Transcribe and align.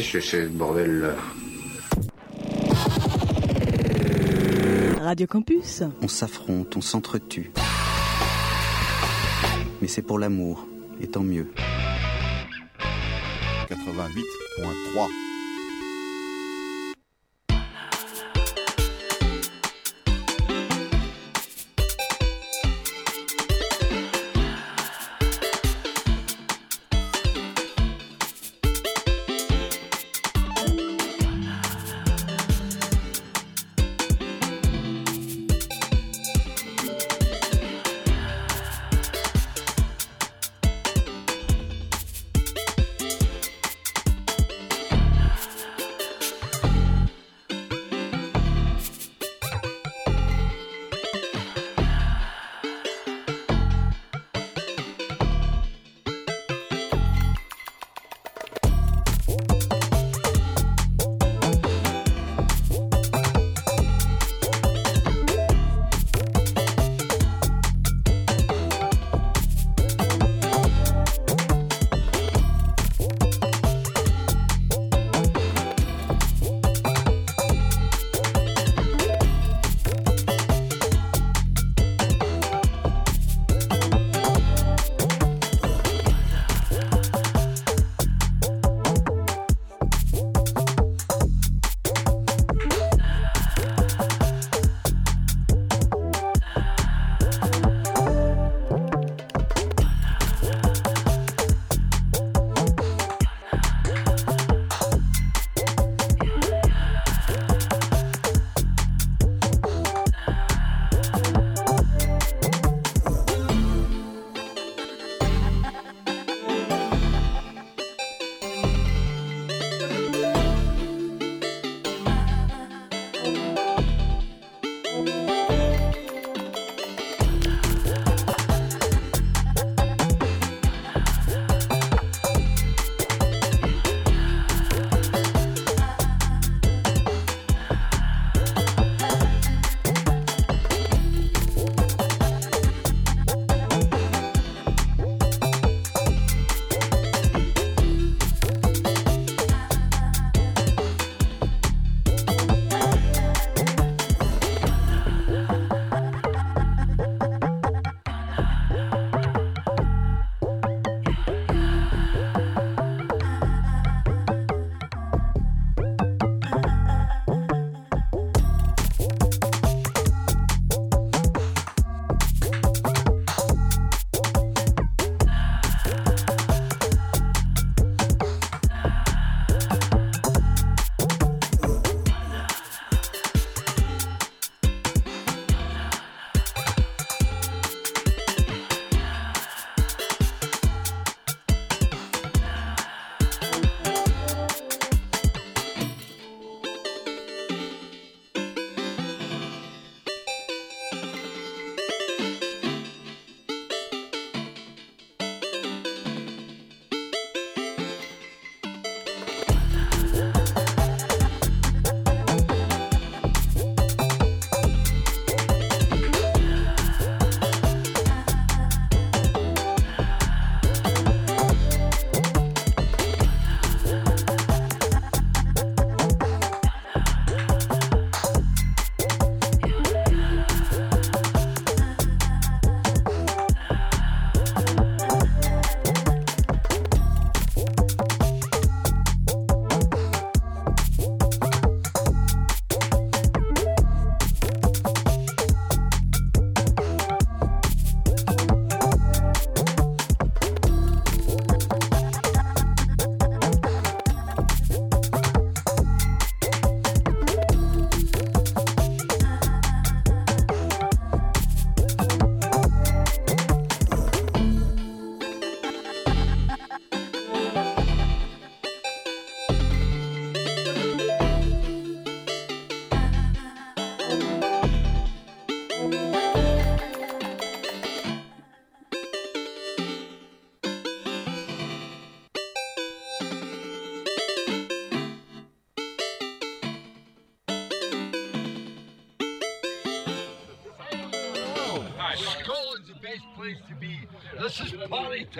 Qu'est-ce 0.00 0.12
que 0.14 0.20
c'est 0.20 0.44
ce 0.44 0.48
bordel 0.48 1.00
là 1.00 1.14
Radio 4.98 5.26
Campus. 5.26 5.82
On 6.00 6.08
s'affronte, 6.08 6.74
on 6.74 6.80
s'entretue. 6.80 7.52
Mais 9.82 9.88
c'est 9.88 10.00
pour 10.00 10.18
l'amour, 10.18 10.66
et 11.02 11.06
tant 11.06 11.22
mieux. 11.22 11.52
88.3 13.68 15.29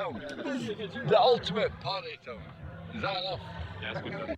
The 0.00 1.20
ultimate 1.20 1.78
party 1.80 2.18
town. 2.24 2.38
Is 2.94 3.02
that 3.02 3.16
enough? 3.18 3.40
Yeah, 3.82 3.92
that's 3.92 4.08
good. 4.08 4.36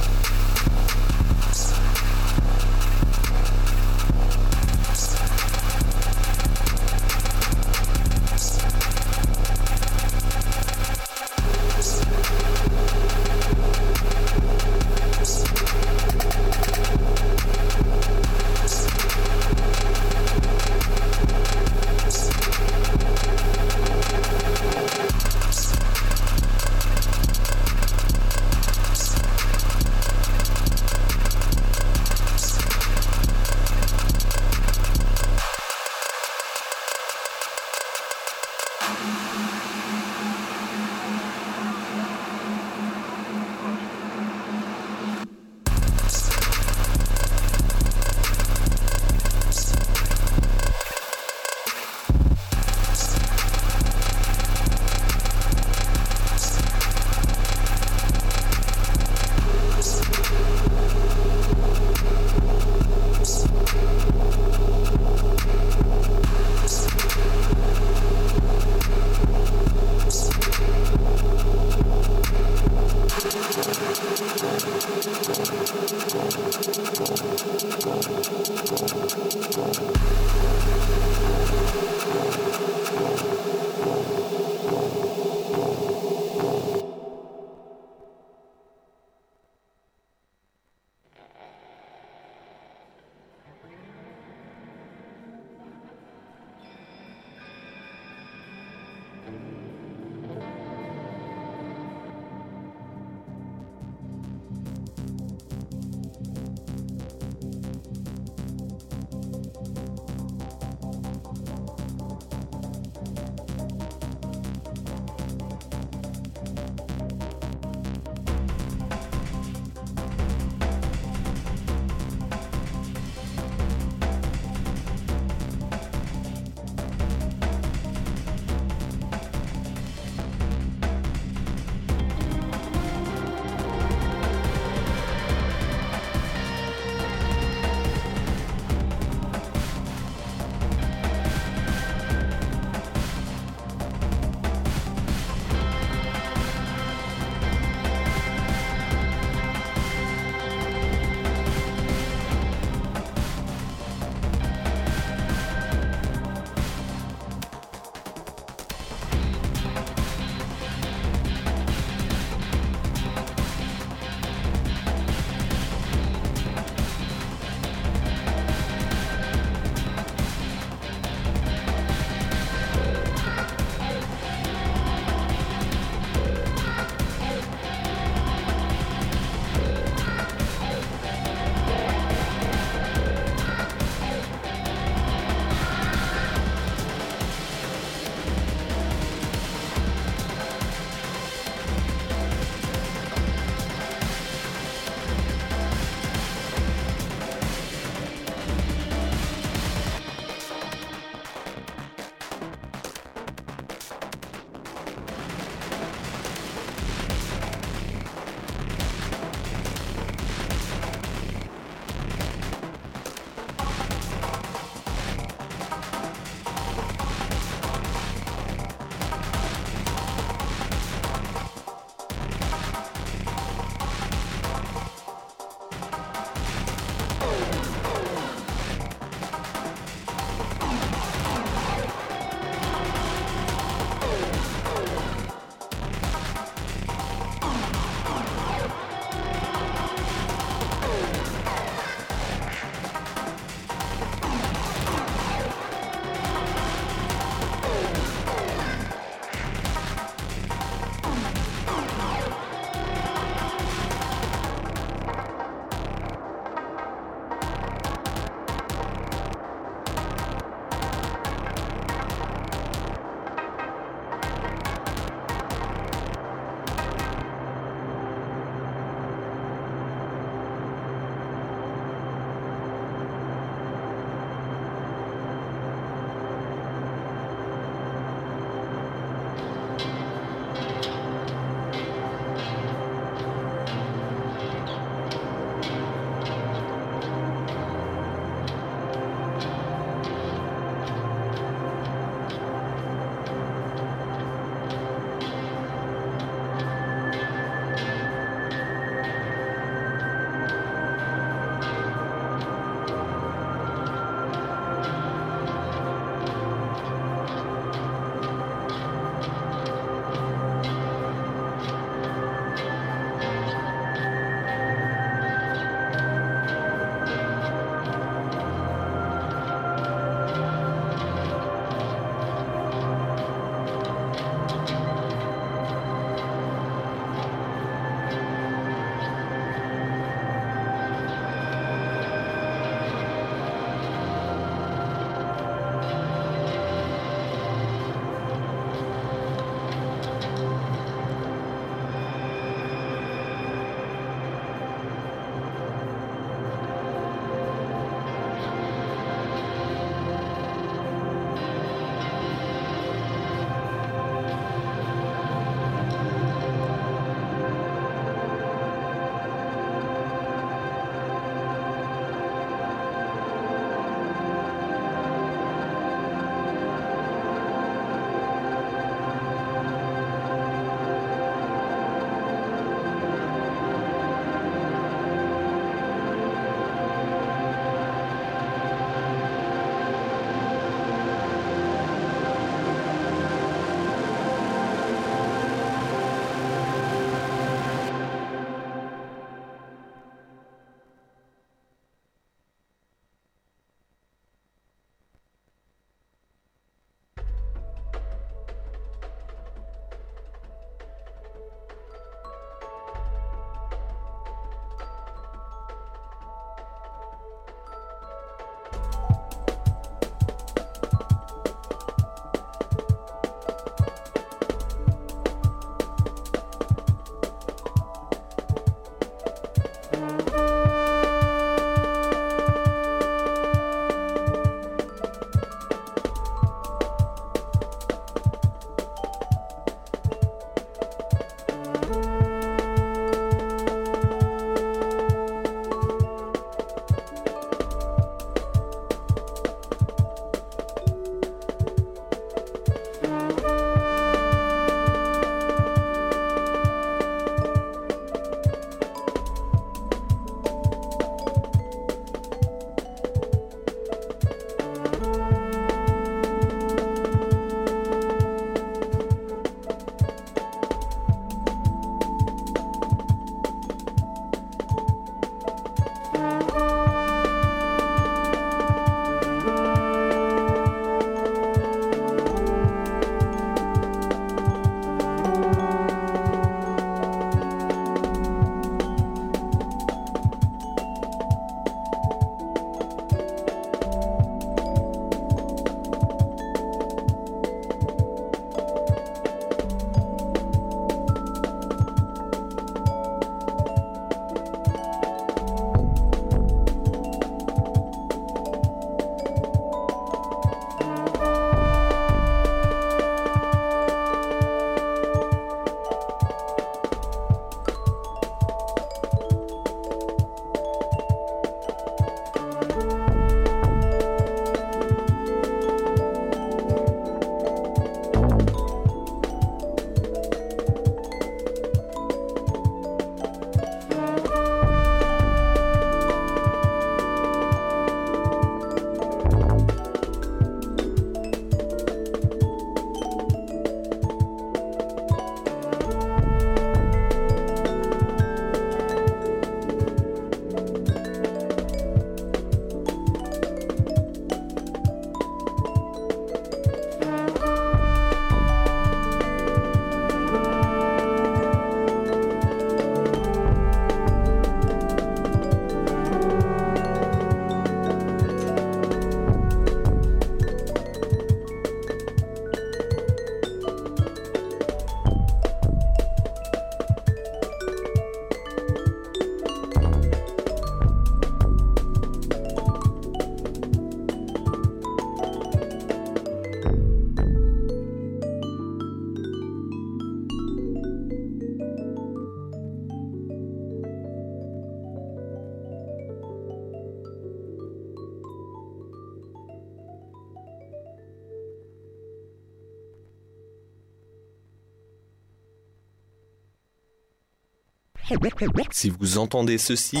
Si 598.72 598.90
vous 598.90 599.18
entendez 599.18 599.56
ceci, 599.56 600.00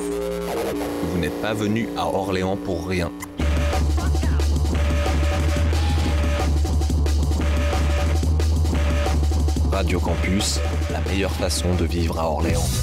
vous 0.00 1.18
n'êtes 1.18 1.38
pas 1.42 1.52
venu 1.52 1.88
à 1.98 2.06
Orléans 2.06 2.56
pour 2.56 2.88
rien. 2.88 3.12
Radio 9.70 10.00
Campus, 10.00 10.60
la 10.90 11.00
meilleure 11.02 11.32
façon 11.32 11.74
de 11.74 11.84
vivre 11.84 12.18
à 12.18 12.30
Orléans. 12.30 12.81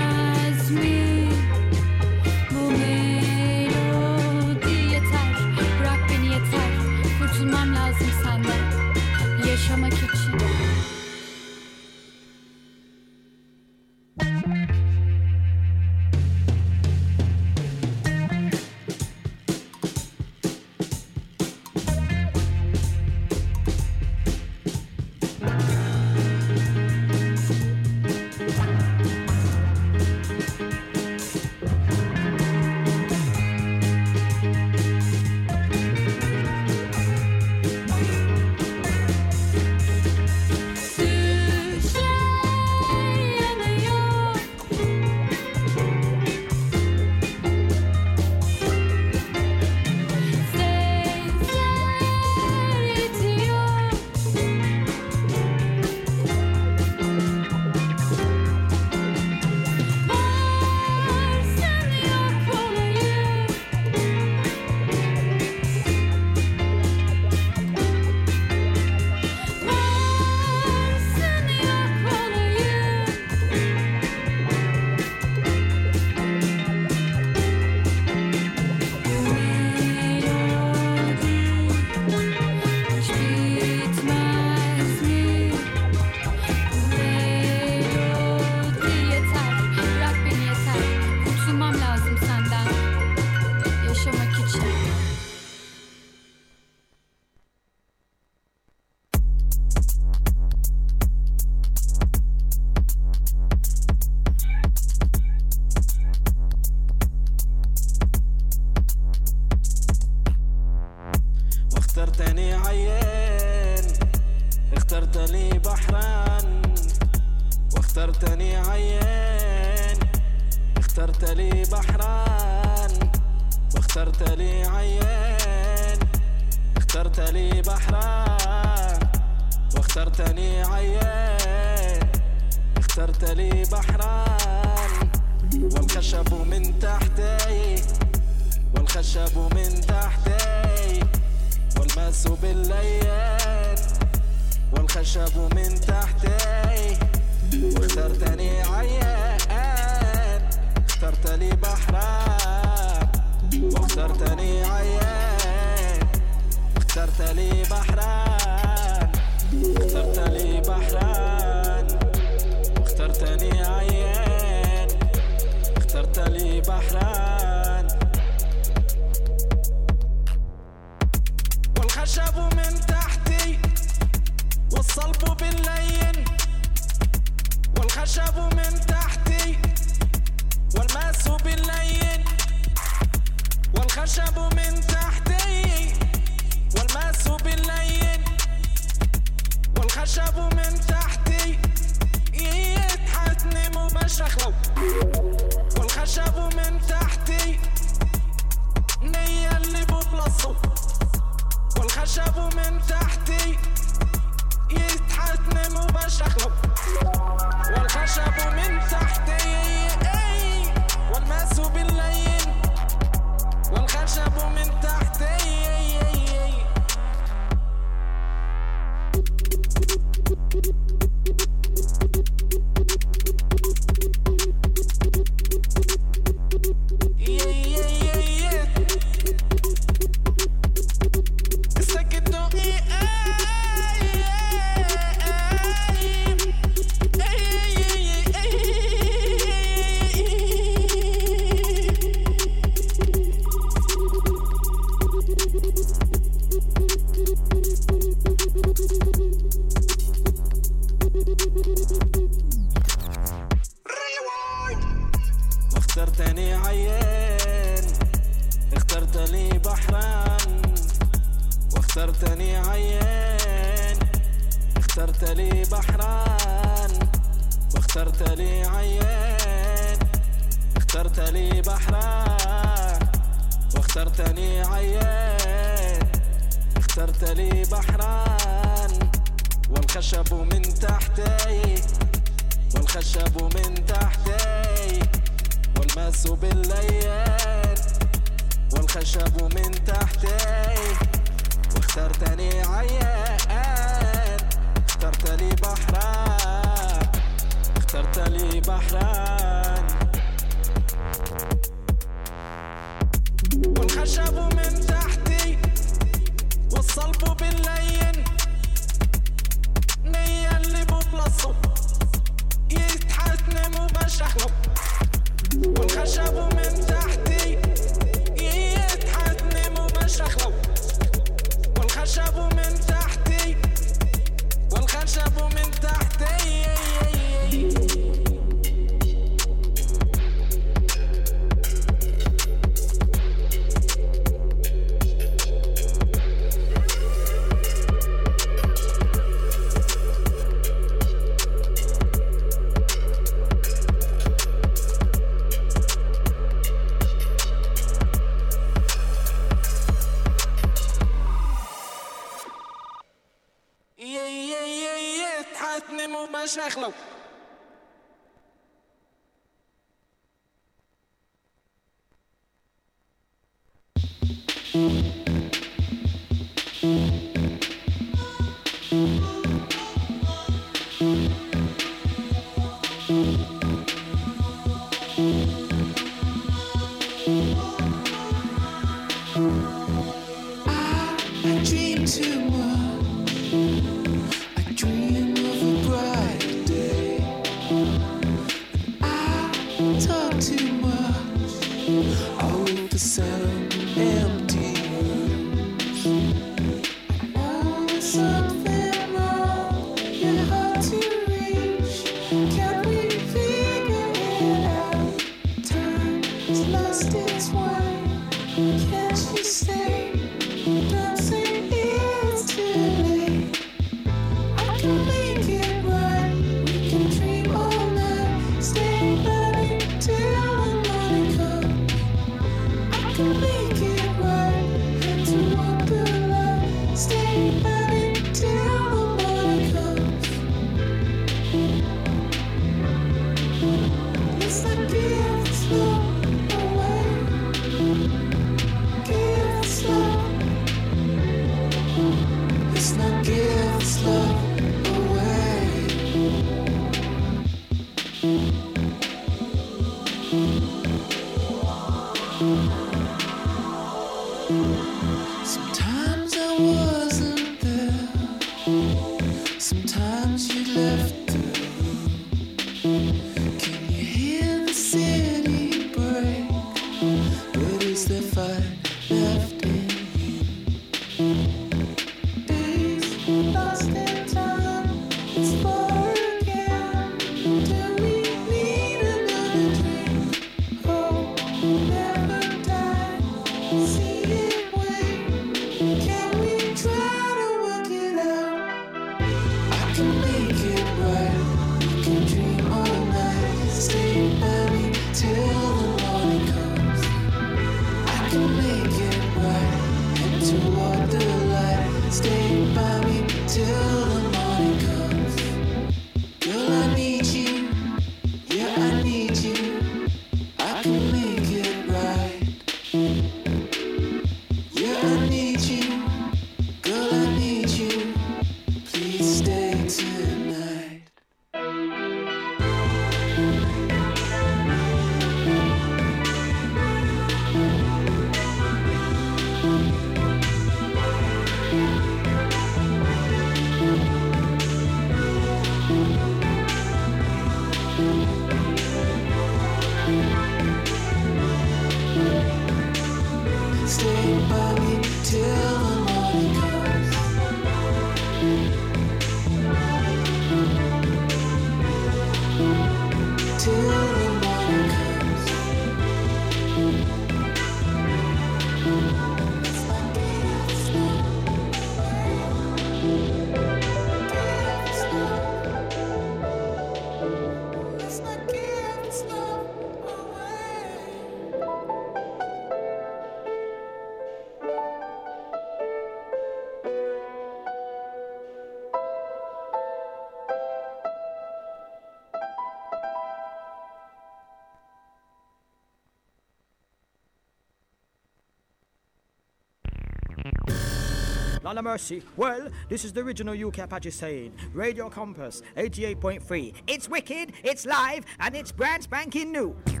Lord 591.70 591.78
of 591.78 591.84
mercy. 591.84 592.22
Well, 592.36 592.68
this 592.88 593.04
is 593.04 593.12
the 593.12 593.20
original 593.20 593.54
UK 593.54 593.78
Apache 593.78 594.10
saying 594.10 594.52
Radio 594.74 595.08
Campus 595.08 595.62
88.3. 595.76 596.74
It's 596.88 597.08
wicked, 597.08 597.52
it's 597.62 597.86
live, 597.86 598.24
and 598.40 598.56
it's 598.56 598.72
brand 598.72 599.04
spanking 599.04 599.52
new. 599.52 599.76
De 599.86 600.00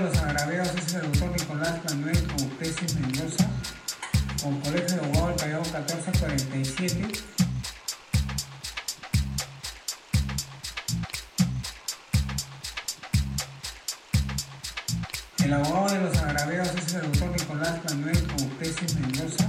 los 0.00 0.14
es 0.14 0.94
el 0.94 1.02
doctor 1.02 1.30
Nicolás 1.30 1.80
Manuel 1.88 2.16
Mendoza, 3.00 3.50
con 4.40 4.60
colegio 4.60 4.86
de 4.86 4.94
abogado 5.04 5.26
del 5.28 5.36
Callao 5.36 5.62
1447. 5.62 7.32
El 15.44 15.54
abogado 15.54 15.88
de 15.88 16.00
los 16.02 16.21
el 16.94 17.02
doctor 17.02 17.30
Nicolás 17.30 17.80
Manuel 17.88 18.26
Coutesis 18.26 18.94
Mendoza, 19.00 19.48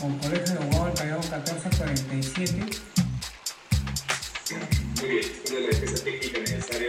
con 0.00 0.18
colegio 0.18 0.54
de 0.54 0.62
abogado 0.64 0.86
del 0.86 0.94
Callao 0.94 1.20
1447. 1.20 2.52
Muy 5.00 5.08
bien, 5.08 5.22
después 5.22 5.50
de 5.50 5.60
la 5.60 5.66
defensa 5.68 6.04
técnica 6.04 6.38
necesaria 6.40 6.88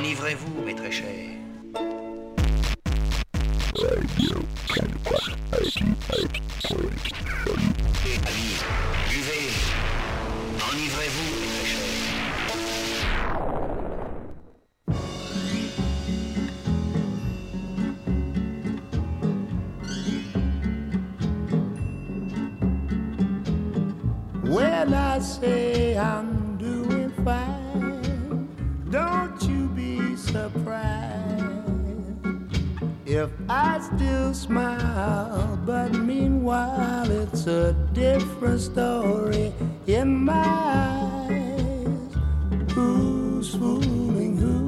Enivrez-vous, 0.00 0.64
mes 0.64 0.74
très 0.74 0.90
chers. 0.90 1.04
Buvez. 9.10 9.50
Enivrez-vous, 10.72 11.30
mes 11.52 11.66
très. 11.66 11.89
Smile. 34.50 35.58
But 35.64 35.92
meanwhile, 35.92 37.08
it's 37.08 37.46
a 37.46 37.72
different 37.92 38.60
story 38.60 39.52
in 39.86 40.24
my 40.24 40.48
eyes. 40.84 42.16
Who's 42.74 43.54
fooling 43.54 44.34
who? 44.42 44.58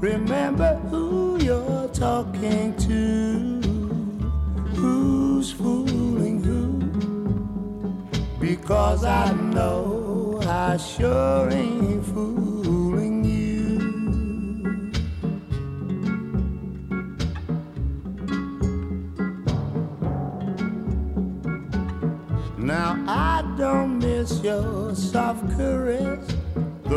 Remember 0.00 0.74
who 0.90 1.38
you're 1.40 1.88
talking 2.06 2.74
to. 2.88 3.00
Who's 4.80 5.52
fooling 5.52 6.42
who? 6.42 6.66
Because 8.40 9.04
I 9.04 9.32
know 9.54 10.40
I 10.44 10.76
sure 10.78 11.48
ain't 11.50 11.91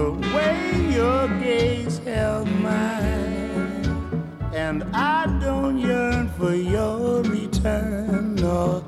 the 0.06 0.12
way 0.36 0.94
your 0.94 1.28
gaze 1.40 1.98
held 1.98 2.48
mine, 2.62 4.30
and 4.54 4.84
I 4.94 5.26
don't 5.42 5.80
yearn 5.80 6.30
for 6.38 6.54
your 6.54 7.24
return 7.24 8.36
nor 8.36 8.84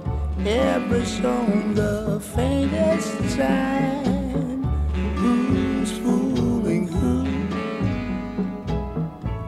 ever 0.46 1.04
shown 1.06 1.74
the 1.74 2.22
faintest 2.36 3.18
sign. 3.36 4.64
Who's 5.16 5.92
fooling 6.04 6.88
who? 6.88 7.16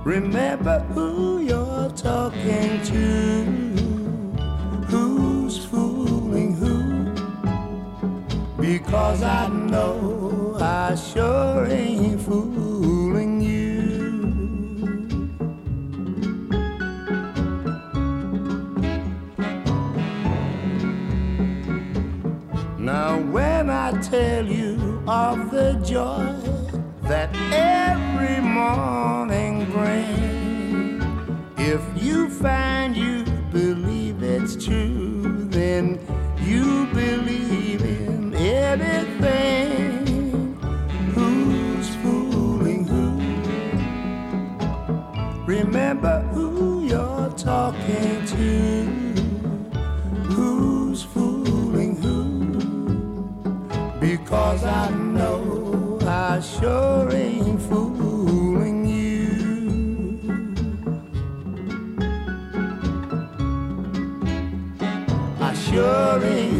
Remember 0.03 0.79
who 0.93 1.41
you're 1.49 1.91
talking 1.91 2.81
to. 2.91 3.03
Who's 4.91 5.63
fooling 5.65 6.51
who? 6.61 6.77
Because 8.59 9.21
I 9.21 9.47
know 9.49 10.18
I 10.89 10.95
sure 10.95 11.67
ain't 11.67 12.19
fooling 12.19 13.41
you. 13.41 13.69
Now, 22.79 23.19
when 23.19 23.69
I 23.69 23.91
tell 24.01 24.43
you 24.47 25.03
of 25.07 25.51
the 25.51 25.73
joy 25.85 26.33
that 27.03 27.29
every 27.53 28.41
morning 28.41 29.69
brings, 29.69 31.03
if 31.59 31.83
you 32.03 32.31
find 32.31 32.97
you 32.97 33.25
believe 33.51 34.23
it's 34.23 34.55
true, 34.65 35.45
then 35.51 35.99
you 36.41 36.87
believe 36.87 37.83
in 37.83 38.33
anything. 38.33 39.08
Remember 45.71 46.21
who 46.33 46.83
you're 46.83 47.29
talking 47.37 48.25
to. 48.25 48.85
Who's 50.33 51.03
fooling 51.03 51.95
who? 52.01 52.49
Because 53.99 54.63
I 54.63 54.89
know 54.89 55.99
I 56.07 56.39
sure 56.39 57.11
ain't 57.13 57.61
fooling 57.61 58.87
you. 58.87 59.27
I 65.39 65.53
sure 65.53 66.23
ain't 66.25 66.58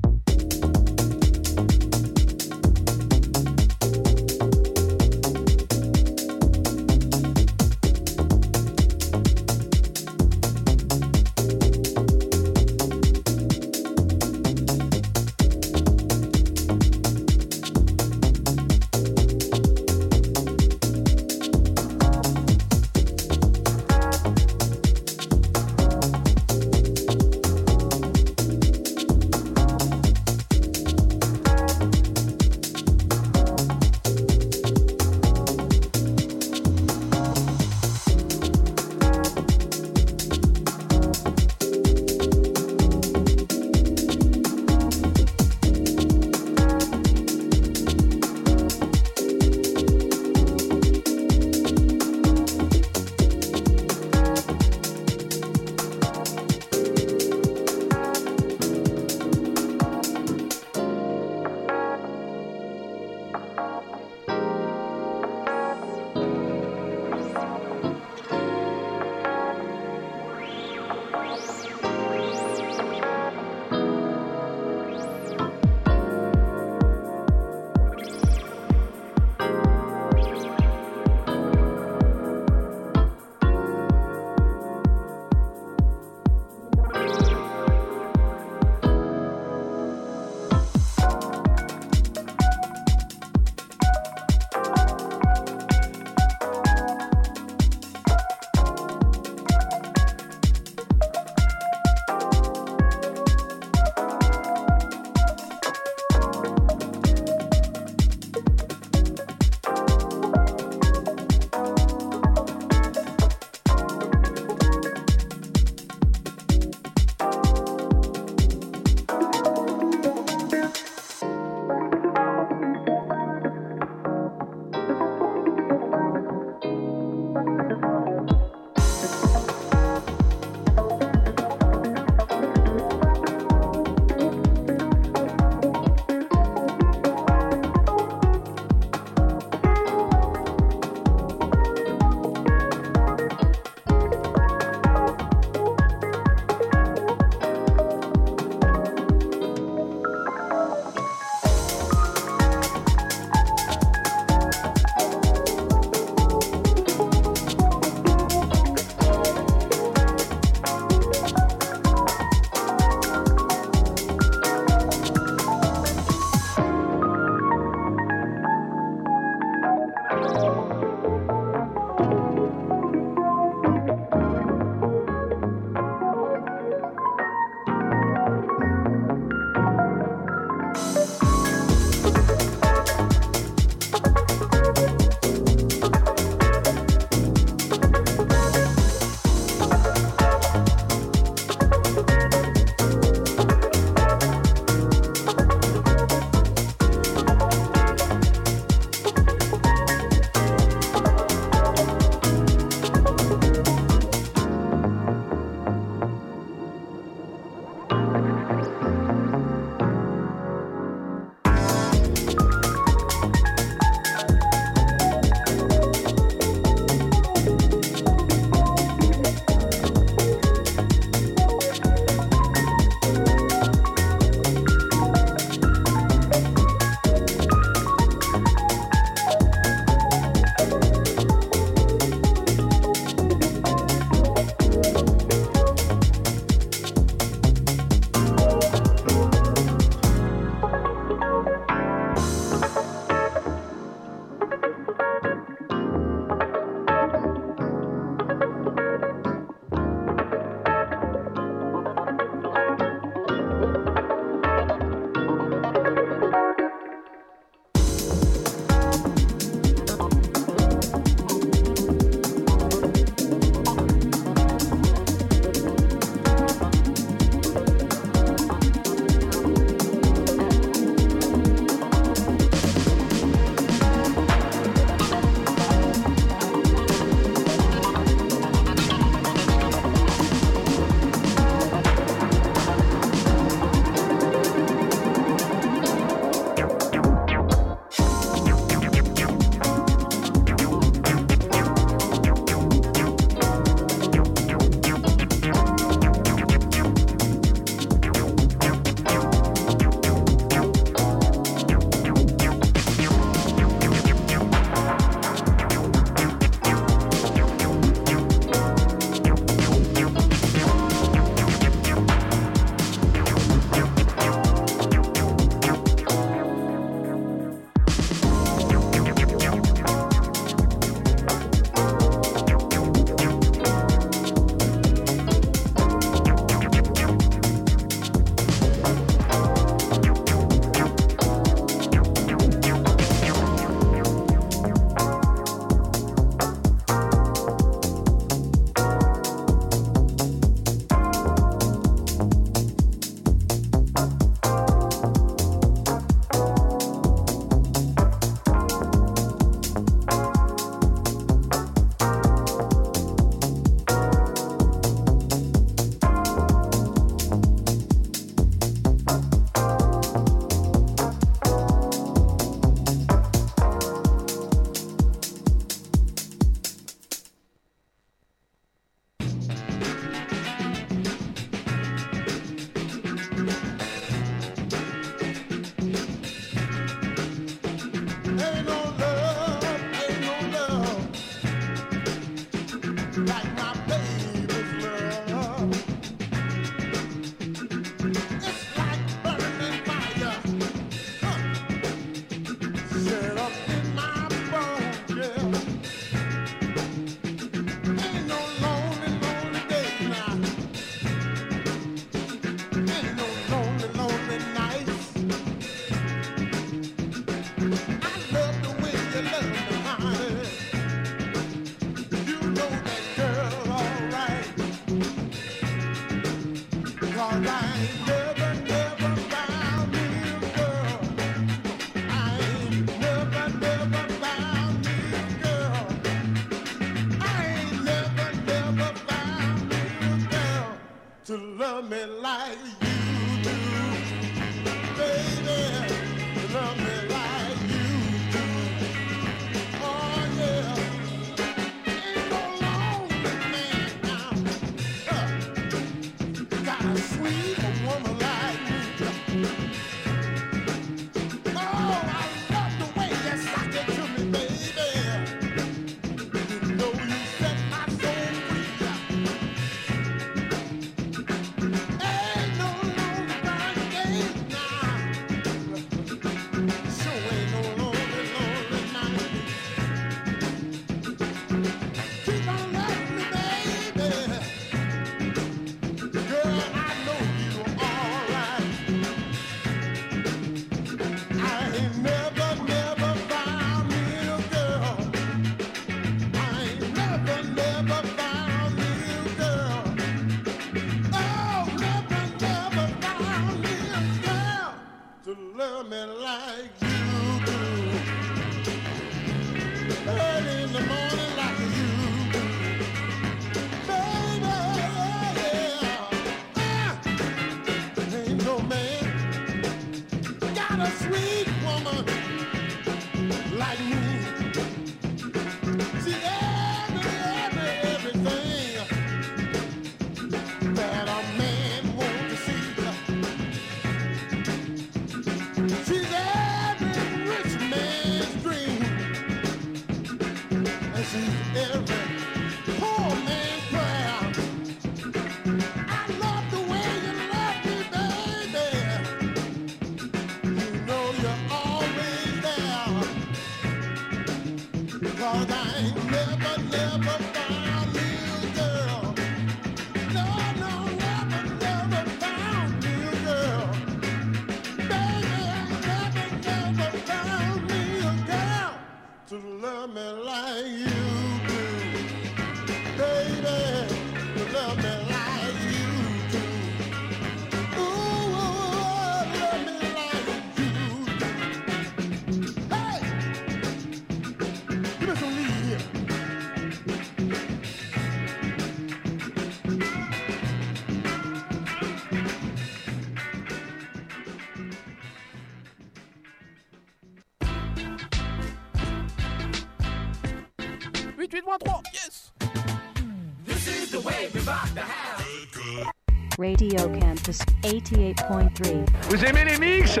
Vous 599.22 599.28
aimez 599.28 599.44
les 599.44 599.58
mix 599.58 600.00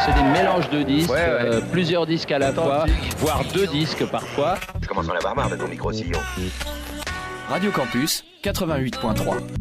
c'est 0.00 0.14
des 0.14 0.22
mélanges 0.22 0.70
de 0.70 0.82
disques, 0.82 1.10
euh, 1.10 1.60
plusieurs 1.70 2.06
disques 2.06 2.30
à 2.30 2.38
la 2.38 2.52
fois, 2.52 2.86
voire 3.18 3.42
deux 3.52 3.66
disques 3.66 4.06
parfois. 4.06 4.54
Je 4.80 4.86
commence 4.86 5.08
à 5.10 5.16
avoir 5.16 5.34
marre 5.34 5.50
de 5.50 5.56
ton 5.56 5.68
micro-sillon. 5.68 6.18
Oh. 6.18 6.40
Radio 7.50 7.70
Campus 7.72 8.24
88.3 8.42 9.57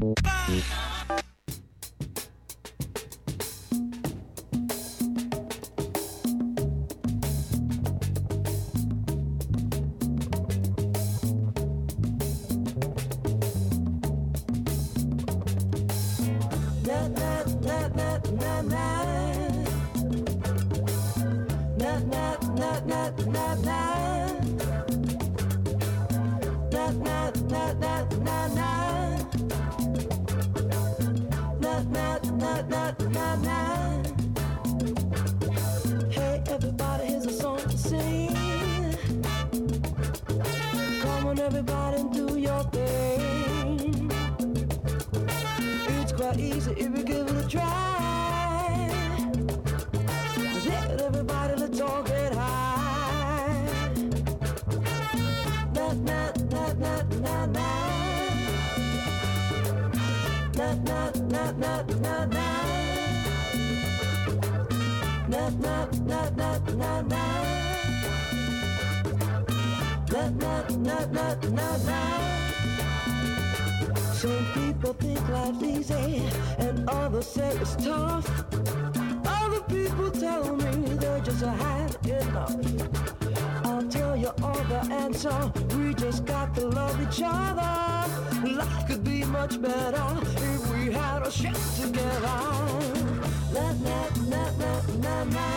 na 71.17 71.33
na 71.57 71.69
na. 71.89 71.99
Some 74.19 74.45
people 74.53 74.93
think 74.93 75.21
life's 75.29 75.63
easy, 75.63 76.21
and 76.59 76.87
others 76.89 77.27
say 77.27 77.51
it's 77.61 77.75
tough. 77.75 78.25
Other 79.25 79.61
people 79.75 80.09
tell 80.11 80.55
me 80.55 80.71
they 81.01 81.21
just 81.23 81.43
had 81.43 81.91
enough. 82.05 82.55
I'll 83.65 83.87
tell 83.97 84.15
you 84.15 84.31
all 84.43 84.63
the 84.73 84.81
answer. 85.03 85.37
We 85.75 85.93
just 85.93 86.25
got 86.25 86.53
to 86.55 86.67
love 86.67 86.97
each 87.05 87.21
other. 87.23 87.73
Life 88.59 88.87
could 88.87 89.03
be 89.03 89.23
much 89.37 89.59
better 89.61 90.07
if 90.51 90.61
we 90.71 90.91
had 90.93 91.21
a 91.23 91.31
shit 91.31 91.57
together. 91.81 92.37
Na 93.55 93.65
na 93.85 93.99
na 94.33 94.43
na 94.61 94.73
na 95.05 95.15
na. 95.35 95.47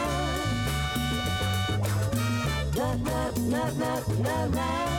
Na 2.77 2.89
na 3.07 3.21
na 3.53 3.65
na 3.81 3.93
na 4.25 4.37
na. 4.57 4.90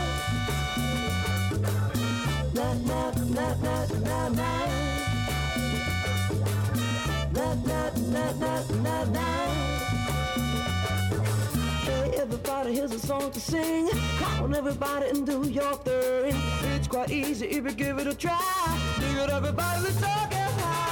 Everybody 12.21 12.75
hears 12.75 12.91
a 12.91 12.99
song 12.99 13.31
to 13.31 13.39
sing. 13.39 13.89
Come 14.19 14.43
on, 14.43 14.55
everybody, 14.55 15.09
and 15.09 15.25
do 15.25 15.49
your 15.49 15.73
thing. 15.77 16.35
It's 16.75 16.87
quite 16.87 17.09
easy 17.09 17.47
if 17.47 17.65
you 17.65 17.71
give 17.71 17.97
it 17.97 18.05
a 18.05 18.13
try. 18.13 18.39
Dig 18.99 19.17
it, 19.17 19.29
everybody, 19.29 19.81
let's 19.81 20.03
all 20.03 20.27
get 20.29 20.51
high. 20.51 20.91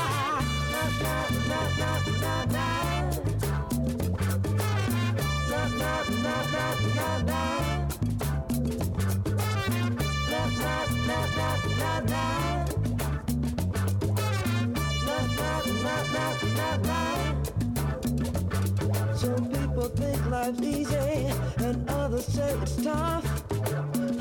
Some 19.19 19.49
people 19.49 19.89
think 19.89 20.25
life's 20.29 20.61
easy 20.61 21.29
and 21.57 21.89
others 21.89 22.25
say 22.25 22.51
it's 22.61 22.81
tough. 22.81 23.25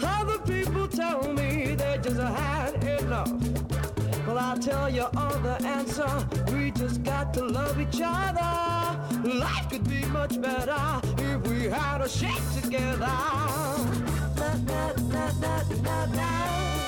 Other 0.03 0.39
people 0.41 0.89
tell 0.89 1.33
me 1.33 1.77
they 1.77 2.01
just 2.03 2.21
had 2.21 2.83
enough. 2.83 3.31
Well, 4.27 4.39
I'll 4.39 4.59
tell 4.59 4.91
you 4.91 5.07
all 5.17 5.39
the 5.39 5.57
answer. 5.65 6.11
We 6.53 6.73
just 6.73 7.05
got 7.05 7.33
to 7.35 7.45
love 7.45 7.81
each 7.81 8.01
other. 8.03 9.29
Life 9.29 9.71
could 9.71 9.89
be 9.89 10.05
much 10.07 10.41
better 10.41 11.01
if 11.19 11.47
we 11.49 11.65
had 11.67 12.01
a 12.01 12.09
shake 12.09 12.43
together. 12.61 13.07
Na, 14.37 14.55
na, 14.67 14.93
na, 15.13 15.33
na, 15.41 15.63
na, 15.83 16.07
na. 16.07 16.88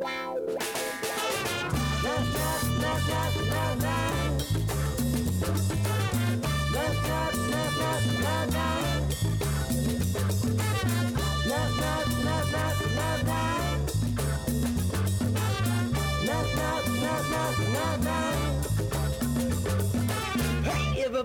Wow. 0.00 0.79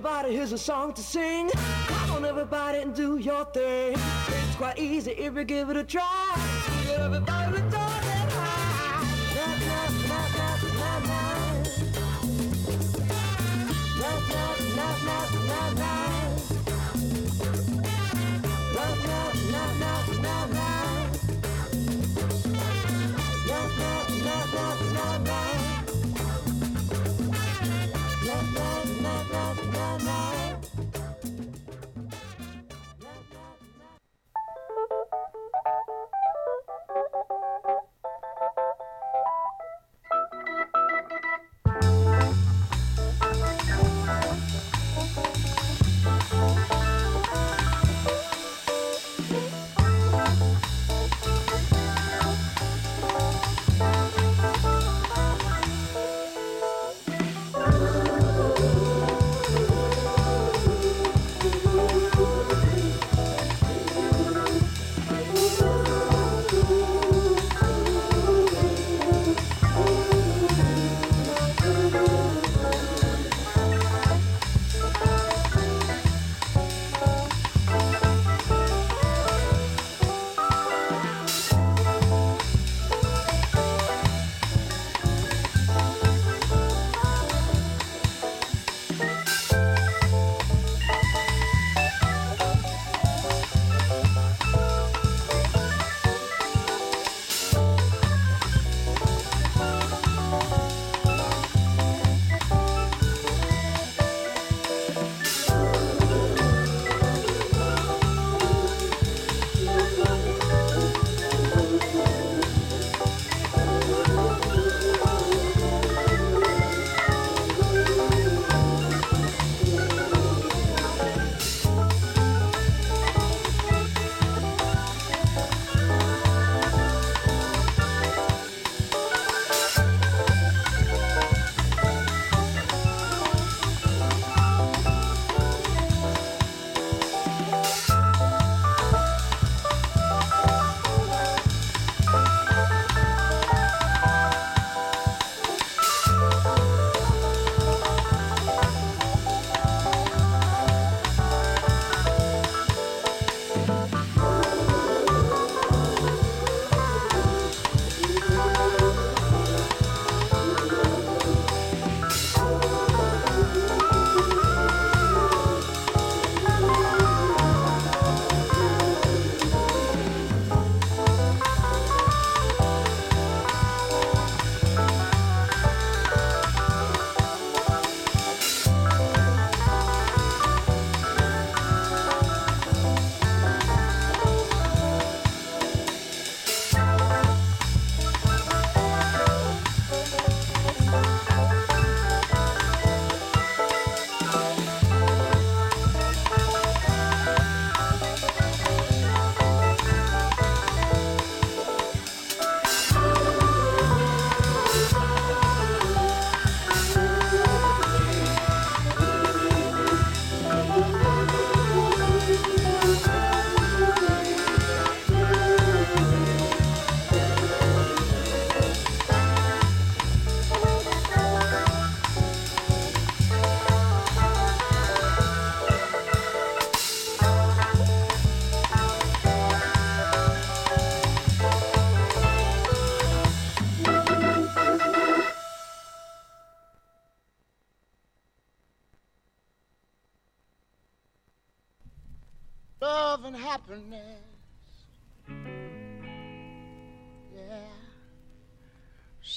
Everybody, 0.05 0.35
here's 0.35 0.51
a 0.51 0.57
song 0.57 0.93
to 0.93 1.01
sing. 1.01 1.49
Come 1.87 2.11
on, 2.11 2.25
everybody, 2.25 2.77
and 2.77 2.93
do 2.93 3.17
your 3.17 3.43
thing. 3.45 3.95
It's 4.27 4.55
quite 4.55 4.77
easy 4.77 5.11
if 5.13 5.33
you 5.33 5.43
give 5.43 5.71
it 5.71 5.77
a 5.77 5.83
try. 5.83 6.35
Get 6.85 6.99
everybody 6.99 7.57
to 7.57 7.71
talk 7.71 8.04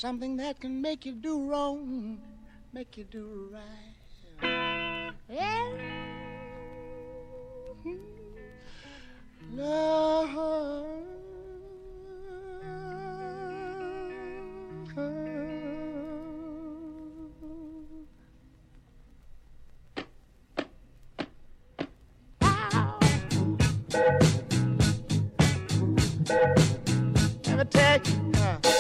something 0.09 0.39
that 0.39 0.59
can 0.59 0.81
make 0.81 1.05
you 1.05 1.13
do 1.13 1.51
wrong, 1.51 2.19
make 2.73 2.97
you 2.97 3.05
do 3.05 3.53
right. 3.53 5.13
Yeah. 5.29 5.69
Love. 9.53 10.89
Let 27.45 27.59
me 27.59 27.65
take. 27.65 28.09
Uh. 28.37 28.78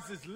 Francis. 0.00 0.26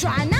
转 0.00 0.39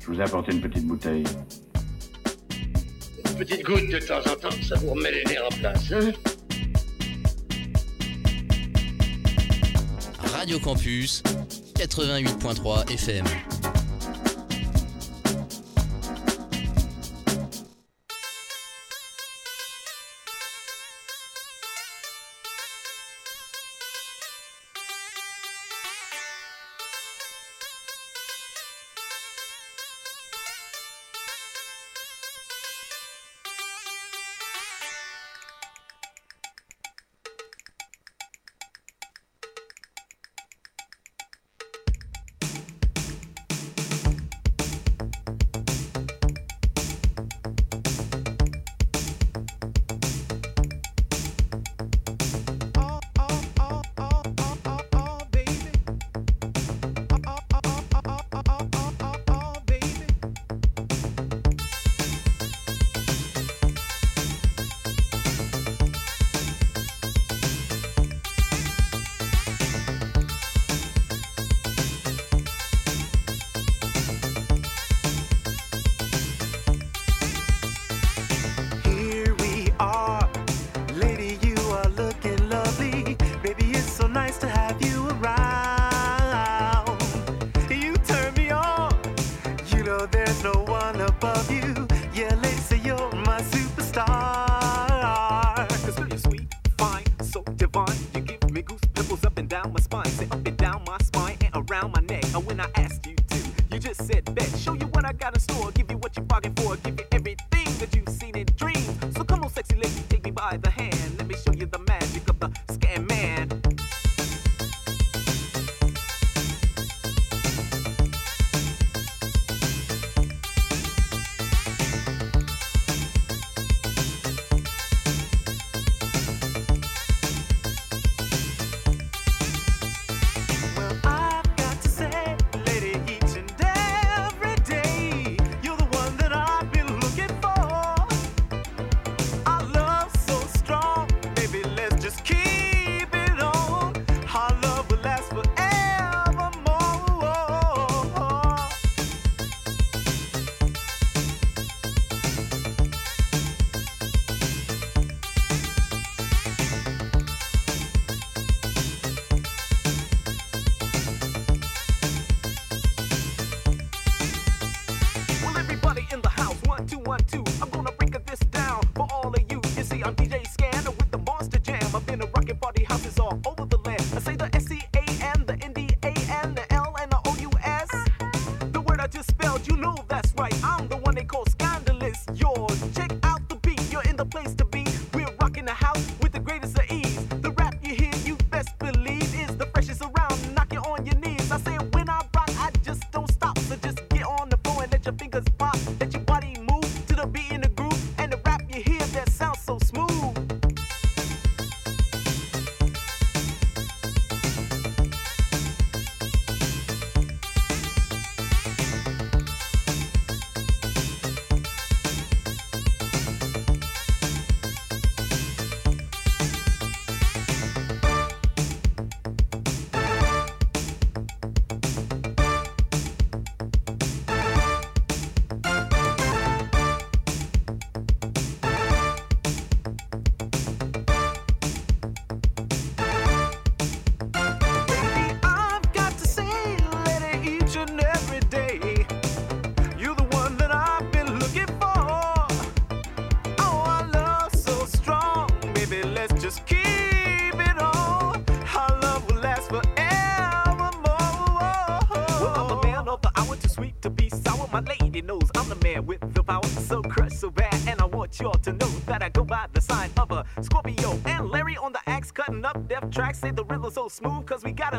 Je 0.00 0.06
vous 0.06 0.20
ai 0.20 0.22
apporté 0.22 0.52
une 0.52 0.60
petite 0.60 0.86
bouteille. 0.86 1.24
Une 3.26 3.36
petite 3.36 3.64
goutte 3.64 3.88
de 3.90 3.98
temps 3.98 4.20
en 4.20 4.36
temps, 4.36 4.56
ça 4.62 4.76
vous 4.76 4.90
remet 4.90 5.10
les 5.10 5.24
nerfs 5.24 5.46
en 5.46 5.56
place. 5.56 5.92
Hein? 5.92 6.12
Radio 10.32 10.58
Campus, 10.58 11.22
88.3 11.76 12.92
FM. 12.92 13.24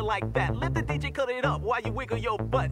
like 0.02 0.32
that. 0.34 0.56
Let 0.56 0.74
the 0.74 0.82
DJ 0.82 1.12
cut 1.12 1.30
it 1.30 1.44
up 1.44 1.60
while 1.62 1.80
you 1.80 1.92
wiggle 1.92 2.18
your 2.18 2.38
butt. 2.38 2.70